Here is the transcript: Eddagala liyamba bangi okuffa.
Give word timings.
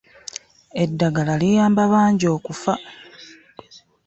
Eddagala 0.83 1.33
liyamba 1.41 1.83
bangi 1.91 2.25
okuffa. 2.35 2.73